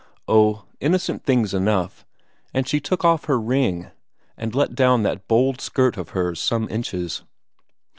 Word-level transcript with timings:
Oh, 0.27 0.65
innocent 0.79 1.23
things 1.23 1.53
enough; 1.53 2.07
and 2.55 2.67
she 2.67 2.79
took 2.79 3.05
off 3.05 3.25
her 3.25 3.39
ring, 3.39 3.91
and 4.35 4.55
let 4.55 4.73
down 4.73 5.03
that 5.03 5.27
bold 5.27 5.61
skirt 5.61 5.95
of 5.95 6.09
hers 6.09 6.39
some 6.41 6.67
inches. 6.69 7.21